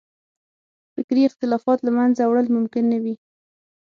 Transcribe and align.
فکري 0.93 1.21
اختلافات 1.27 1.79
له 1.83 1.91
منځه 1.97 2.21
وړل 2.25 2.47
ممکن 2.57 2.83
نه 2.93 2.99
وي. 3.03 3.15